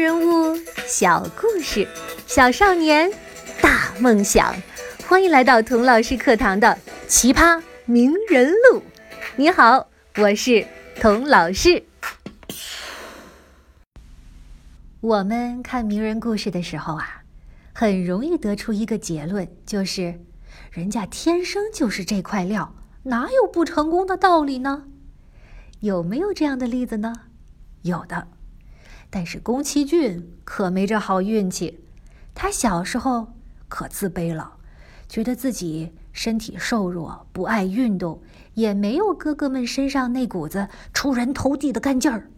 [0.00, 1.86] 人物，小故事，
[2.26, 3.10] 小少年，
[3.62, 4.54] 大梦想。
[5.06, 6.68] 欢迎来到童老师课堂的
[7.06, 8.78] 《奇葩名人录》。
[9.36, 10.66] 你好，我是
[11.00, 11.84] 童老师。
[15.00, 17.22] 我们看名人故事的时候啊，
[17.72, 20.20] 很容易得出一个结论，就是
[20.70, 22.74] 人家天生就是这块料，
[23.04, 24.84] 哪有不成功的道理呢？
[25.80, 27.12] 有没有这样的例子呢？
[27.82, 28.28] 有的。
[29.16, 31.84] 但是宫崎骏可没这好运气，
[32.34, 33.28] 他小时候
[33.68, 34.54] 可自卑了，
[35.08, 38.20] 觉得自己身体瘦弱，不爱运动，
[38.54, 42.28] 也没有哥哥们身上那股子出人头地的干劲儿。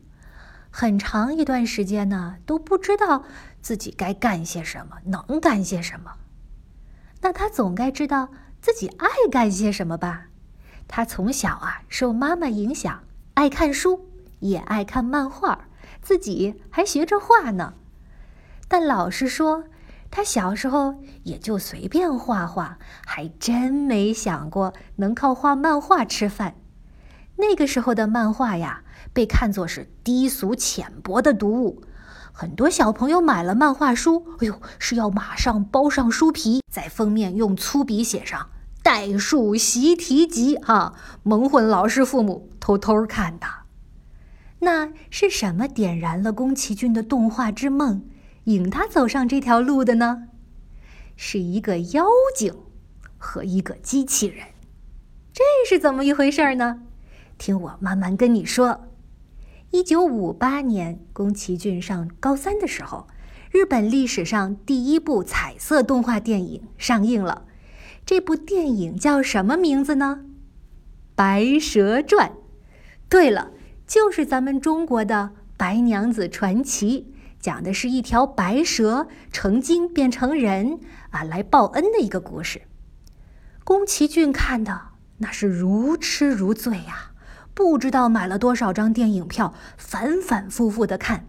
[0.70, 3.24] 很长一段时间呢，都不知道
[3.62, 6.12] 自己该干些什么，能干些什么。
[7.22, 8.28] 那他总该知道
[8.60, 10.26] 自己爱干些什么吧？
[10.86, 15.68] 他从小啊，受妈妈影响，爱看书，也爱看漫画。
[16.06, 17.74] 自己还学着画呢，
[18.68, 19.64] 但老实说，
[20.08, 26.54] 他小时候也就随便画画，还真没想过能靠画漫画吃饭。
[27.38, 31.82] 那个时候的漫画呀，被看作是低俗浅薄的读物，
[32.30, 38.48] 很多小朋友买了漫画书，哎呦，是要马上包上书皮，在封面用粗笔写上
[38.80, 43.65] “代数习题集”哈，蒙混老师父母偷偷看的。
[44.60, 48.02] 那是什么点燃了宫崎骏的动画之梦，
[48.44, 50.28] 引他走上这条路的呢？
[51.14, 52.54] 是一个妖精
[53.18, 54.46] 和一个机器人，
[55.32, 56.82] 这是怎么一回事呢？
[57.36, 58.88] 听我慢慢跟你说。
[59.72, 63.08] 一九五八年，宫崎骏上高三的时候，
[63.50, 67.46] 日本历史上第一部彩色动画电影上映了。
[68.06, 70.20] 这部电影叫什么名字呢？
[71.14, 72.30] 《白蛇传》。
[73.08, 73.50] 对了。
[73.86, 80.80] 就是咱们中国的《白娘子传奇》，讲的是一条白蛇成精变成人
[81.10, 82.62] 啊，来报恩的一个故事。
[83.62, 84.88] 宫崎骏看的
[85.18, 87.12] 那是如痴如醉呀，
[87.54, 91.28] 不知道买了多少张电影票，反反复复的看。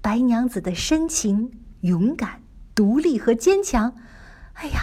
[0.00, 1.50] 白娘子的深情、
[1.80, 2.42] 勇敢、
[2.76, 3.96] 独立和坚强，
[4.54, 4.80] 哎呀，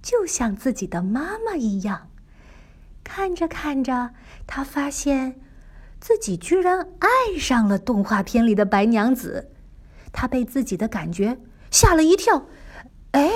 [0.00, 2.10] 就像自己的妈妈一样。
[3.02, 4.12] 看着看着，
[4.46, 5.40] 他发现。
[6.06, 9.50] 自己居然爱上了动画片里的白娘子，
[10.12, 12.46] 他被自己的感觉吓了一跳。
[13.10, 13.28] 哎，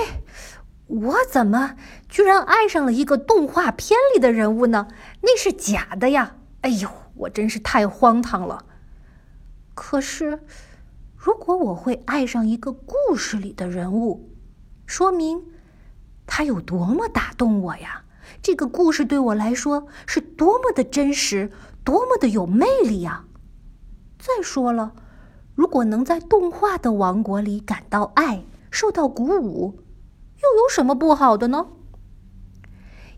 [0.87, 1.75] 我怎么
[2.07, 4.87] 居然爱上了一个动画片里的人物呢？
[5.19, 6.37] 那是假的呀！
[6.61, 8.63] 哎呦，我真是太荒唐了。
[9.73, 10.39] 可是，
[11.17, 14.31] 如果我会爱上一个故事里的人物，
[14.85, 15.43] 说明
[16.25, 18.05] 他有多么打动我呀！
[18.41, 21.51] 这个故事对我来说是多么的真实。
[21.83, 23.25] 多么的有魅力呀！
[24.19, 24.93] 再说了，
[25.55, 29.79] 如果能在动画的王国里感到爱，受到鼓舞，
[30.37, 31.67] 又有什么不好的呢？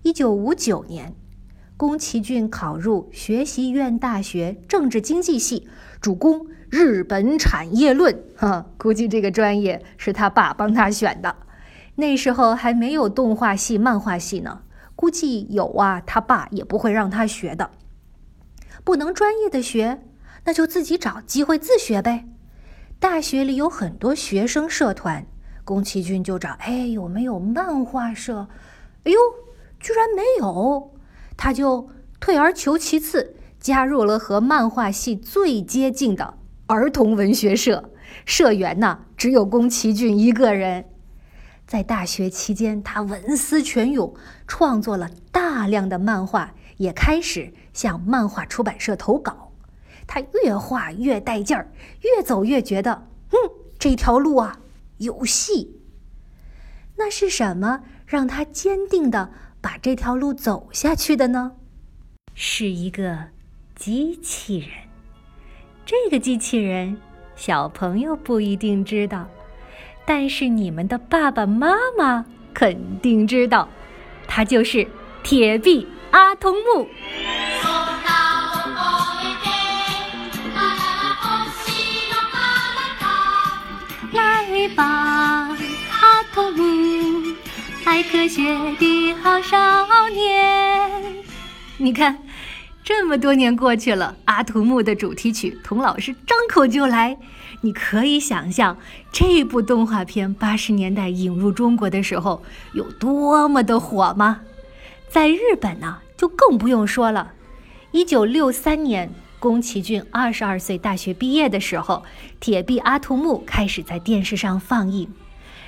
[0.02, 1.13] 一九五九年，
[1.75, 5.68] 宫崎骏考入学习院大学政治经济系，
[6.00, 8.23] 主攻日本产业论。
[8.38, 11.35] 哈，估计这个专业是他爸帮他选的。
[11.96, 14.63] 那时候还没有动画系、漫画系呢，
[14.96, 17.72] 估计有啊，他爸也不会让他学的。
[18.84, 20.02] 不能专业的学，
[20.46, 22.26] 那就自己找机会自学呗。
[23.00, 25.26] 大学里有很多学生社团，
[25.64, 28.48] 宫崎骏就找，哎，有没有漫画社？
[29.04, 29.20] 哎呦，
[29.80, 30.94] 居然没有，
[31.36, 31.90] 他就
[32.20, 37.90] 退而求其次，加入了和漫画系最接近的儿童文学社。
[38.26, 40.86] 社员呢，只有宫崎骏一个人。
[41.66, 44.14] 在大学期间，他文思泉涌，
[44.48, 46.54] 创作了大量的漫画。
[46.78, 49.51] 也开始向漫画出版社投稿，
[50.07, 53.38] 他越画越带劲儿，越走越觉得，嗯，
[53.78, 54.59] 这条路啊
[54.97, 55.79] 有戏。
[56.95, 61.53] 那是什么让他坚定的把这条路走下去的呢？
[62.35, 63.29] 是一个
[63.75, 64.69] 机器人。
[65.85, 66.97] 这个机器人，
[67.35, 69.28] 小朋友不一定知道，
[70.05, 73.67] 但是你们的爸爸妈妈肯定知道，
[74.28, 74.87] 它就是
[75.23, 75.87] 铁臂。
[76.14, 76.88] 阿童木，
[84.12, 87.36] 来吧，阿童木，
[87.84, 88.44] 爱科学
[88.76, 89.58] 的好少
[90.10, 91.24] 年。
[91.78, 92.20] 你看，
[92.84, 97.18] 这么多年过去了，阿童木的主题曲，童老师张口就来。
[97.62, 98.78] 你可以想象，
[99.12, 102.44] 这部动画片八十年代引入中国的时候
[102.74, 104.42] 有多么的火吗？
[105.14, 106.00] 在日本呢？
[106.18, 107.34] 就更不用说了。
[107.92, 111.98] 一九六三年，宫崎骏二十二岁大学毕业的时候，
[112.40, 115.08] 《铁臂阿童木》开始在电视上放映。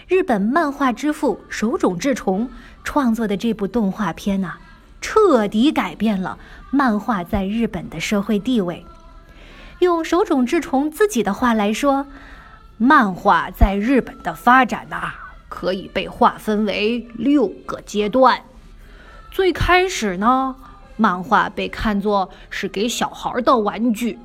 [0.07, 2.49] 日本漫画之父手冢治虫
[2.83, 4.53] 创作的这部动画片呐，
[4.99, 6.39] 彻底改变了
[6.71, 8.83] 漫画在日本的社会地位。
[9.77, 12.07] 用手冢治虫自己的话来说，
[12.79, 15.13] 漫画在日本的发展呐，
[15.47, 18.41] 可以被划分为六个阶段。
[19.35, 20.55] 最开始呢。
[20.95, 24.17] 漫画被看作是给小孩的玩具，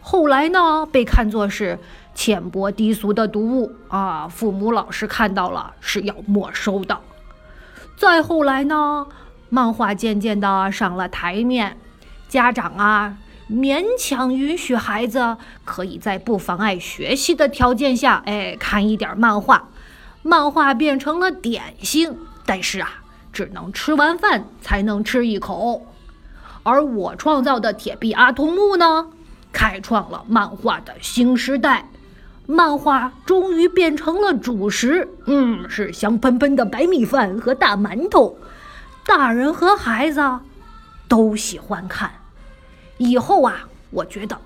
[0.00, 1.78] 后来呢，被看作是
[2.14, 6.98] 浅薄低俗的读物啊，父母老师看到了是要没收的。
[7.98, 9.06] 再后来呢，
[9.50, 11.76] 漫画渐渐的上了台面，
[12.26, 13.18] 家长啊
[13.50, 15.36] 勉强允许孩子
[15.66, 19.68] 可以在不妨碍学习的条件下，哎，看一点漫画。
[20.22, 22.16] 漫画变成了点心，
[22.46, 23.02] 但是啊，
[23.38, 25.86] 只能吃完饭才能吃一口。
[26.64, 29.06] 而我创造的铁臂阿童木呢，
[29.52, 31.88] 开创了漫画的新时代，
[32.46, 35.08] 漫画终于变成了主食。
[35.26, 38.36] 嗯，是香喷喷的白米饭和大馒头，
[39.06, 40.20] 大人和孩子
[41.06, 42.10] 都喜欢看。
[42.96, 44.36] 以后啊，我觉得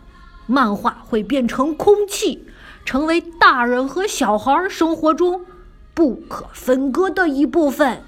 [0.47, 2.47] 漫画会变成空气，
[2.85, 5.47] 成为大人和小孩生活中
[5.95, 8.03] 不可分割的一部分，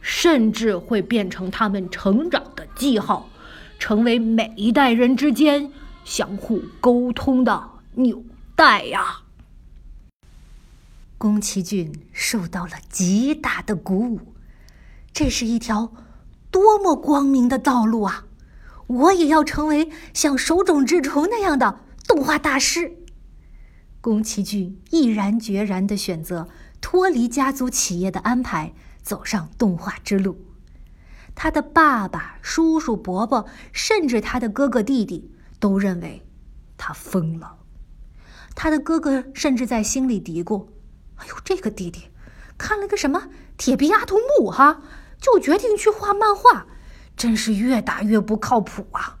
[0.00, 3.28] 甚至会变成他们成长的记号。
[3.78, 5.72] 成为每一代人之间
[6.04, 8.22] 相互沟通的纽
[8.54, 9.22] 带呀！
[11.16, 14.34] 宫崎骏受到了极大的鼓舞，
[15.14, 15.94] 这是一条
[16.50, 18.26] 多么光明的道路啊！
[18.86, 22.98] 我也要成为像手冢治虫那样的动画大师。
[24.02, 26.48] 宫崎骏毅然决然的选择
[26.82, 30.44] 脱离家族企业的安排，走上动画之路。
[31.34, 36.26] 他的爸爸、叔叔、伯伯，甚至他的哥哥弟弟，都认为
[36.76, 37.58] 他疯了。
[38.54, 40.66] 他的哥哥甚至在心里嘀咕
[41.16, 42.08] ：“哎呦，这个弟弟，
[42.58, 43.20] 看了个什么
[43.56, 44.82] 《铁臂阿童木》哈，
[45.20, 46.66] 就决定去画漫画，
[47.16, 49.18] 真是越打越不靠谱啊！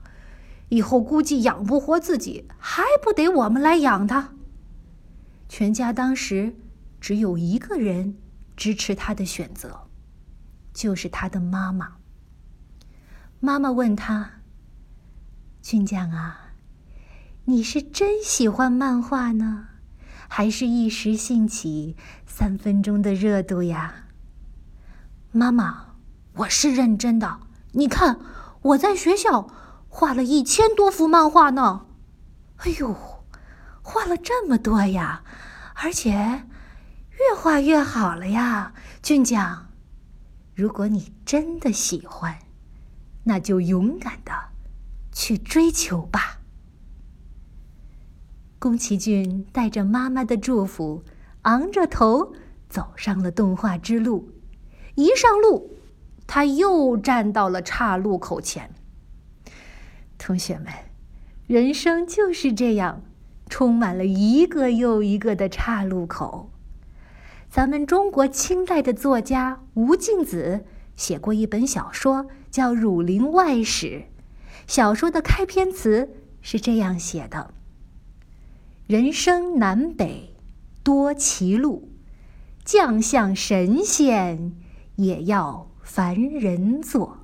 [0.68, 4.34] 以后估计养不活自己，还不得我们来养他？”
[5.48, 6.56] 全家当时
[7.00, 8.16] 只有一个人
[8.60, 9.88] 支持他的选择，
[10.74, 11.96] 就是他的妈妈。
[13.40, 14.32] 妈妈问他
[15.62, 16.52] ：“俊将啊，
[17.46, 19.68] 你是真喜欢漫画呢，
[20.28, 21.96] 还是一时兴起、
[22.26, 24.04] 三分钟的热度呀？”
[25.32, 25.94] 妈妈，
[26.34, 27.40] 我是认真的。
[27.72, 28.20] 你看，
[28.60, 29.48] 我在学校
[29.88, 31.86] 画了一千多幅漫画呢。
[32.58, 33.24] 哎呦，
[33.80, 35.24] 画了这么多呀，
[35.76, 36.46] 而且
[37.20, 38.72] 越画越好了呀，
[39.02, 39.68] 俊将。
[40.54, 42.38] 如果你真的喜欢，
[43.24, 44.32] 那就勇敢的
[45.12, 46.40] 去追求吧。
[48.58, 51.04] 宫崎骏带着妈妈的祝福，
[51.42, 52.32] 昂着头
[52.70, 54.30] 走上了动画之路。
[54.94, 55.76] 一上路，
[56.26, 58.74] 他又站到了岔路口前。
[60.16, 60.72] 同学们，
[61.46, 63.02] 人生就是这样，
[63.50, 66.50] 充满了一个又一个的岔路口。
[67.50, 70.62] 咱们中国清代的作家吴敬梓
[70.94, 72.26] 写过一本小说。
[72.50, 73.86] 叫《儒林外史》，
[74.66, 76.10] 小说的开篇词
[76.42, 77.54] 是这样写的
[78.88, 80.34] ：“人生南北
[80.82, 81.92] 多歧路，
[82.64, 84.52] 将相神仙
[84.96, 87.18] 也要凡人做。”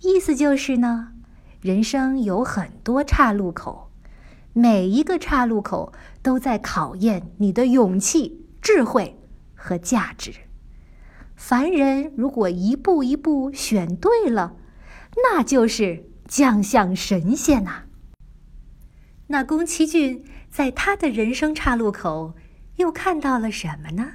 [0.00, 1.08] 意思就是呢，
[1.60, 3.90] 人生有很多岔路口，
[4.52, 9.18] 每一个岔路口都在考验你的勇气、智慧
[9.62, 10.32] 和价值。
[11.36, 14.56] 凡人如果一步一步选对了，
[15.22, 17.84] 那就是将相神仙呐。
[19.26, 22.34] 那宫崎骏在他的人生岔路口
[22.76, 24.14] 又看到了什么呢？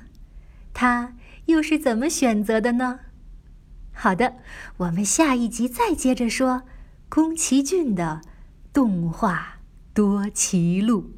[0.74, 3.00] 他又是怎么选择的呢？
[3.94, 4.36] 好的，
[4.78, 6.64] 我们下一集再接着说
[7.08, 8.22] 宫崎骏的
[8.74, 9.60] 动画
[9.94, 11.14] 多歧路。